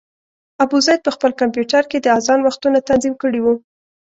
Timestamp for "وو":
3.41-3.53